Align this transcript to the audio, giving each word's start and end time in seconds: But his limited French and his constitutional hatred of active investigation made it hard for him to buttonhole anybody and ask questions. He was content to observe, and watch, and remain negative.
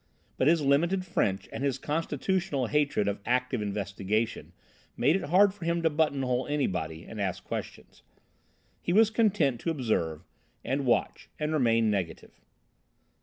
But 0.37 0.47
his 0.47 0.63
limited 0.63 1.05
French 1.05 1.47
and 1.51 1.63
his 1.63 1.77
constitutional 1.77 2.65
hatred 2.65 3.07
of 3.07 3.19
active 3.23 3.61
investigation 3.61 4.51
made 4.97 5.15
it 5.15 5.25
hard 5.25 5.53
for 5.53 5.65
him 5.65 5.83
to 5.83 5.91
buttonhole 5.91 6.47
anybody 6.47 7.03
and 7.05 7.21
ask 7.21 7.43
questions. 7.43 8.01
He 8.81 8.93
was 8.93 9.11
content 9.11 9.59
to 9.61 9.69
observe, 9.69 10.23
and 10.65 10.87
watch, 10.87 11.29
and 11.37 11.53
remain 11.53 11.91
negative. 11.91 12.41